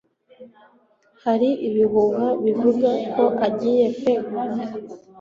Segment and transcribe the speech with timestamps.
[1.23, 4.53] Hari ibihuha bivuga ko agiye kwegura.